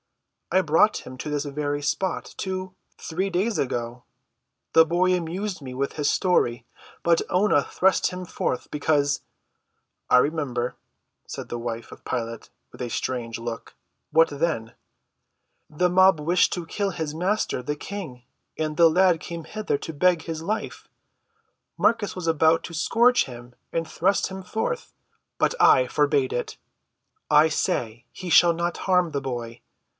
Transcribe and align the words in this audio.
I 0.53 0.61
brought 0.61 1.05
him 1.05 1.15
to 1.19 1.29
this 1.29 1.45
very 1.45 1.81
spot 1.81 2.33
two—three 2.37 3.29
days 3.29 3.57
ago. 3.59 4.03
The 4.73 4.83
boy 4.83 5.13
amused 5.13 5.61
me 5.61 5.73
with 5.75 5.93
his 5.93 6.09
story. 6.09 6.65
But 7.03 7.21
Oonah 7.31 7.63
thrust 7.71 8.07
him 8.09 8.25
forth 8.25 8.69
because—" 8.71 9.21
"I 10.09 10.17
remember," 10.17 10.75
said 11.25 11.47
the 11.47 11.59
wife 11.59 11.91
of 11.91 12.03
Pilate 12.03 12.49
with 12.71 12.81
a 12.81 12.89
strange 12.89 13.37
look. 13.39 13.75
"What 14.09 14.27
then?" 14.29 14.73
"The 15.69 15.87
mob 15.89 16.19
wish 16.19 16.49
to 16.49 16.65
kill 16.65 16.89
his 16.89 17.13
Master, 17.13 17.61
the 17.63 17.77
King, 17.77 18.23
and 18.57 18.75
the 18.75 18.89
lad 18.89 19.19
came 19.21 19.43
hither 19.45 19.77
to 19.77 19.93
beg 19.93 20.23
his 20.23 20.41
life. 20.41 20.89
Marcus 21.77 22.13
was 22.15 22.27
about 22.27 22.63
to 22.65 22.73
scourge 22.73 23.25
him 23.25 23.53
and 23.71 23.87
thrust 23.87 24.27
him 24.27 24.41
forth, 24.43 24.93
but 25.37 25.53
I 25.61 25.87
forbade 25.87 26.33
it. 26.33 26.57
I 27.29 27.47
say 27.47 28.05
he 28.11 28.29
shall 28.31 28.53
not 28.53 28.77
harm 28.89 29.11
the 29.11 29.21
boy. 29.21 29.61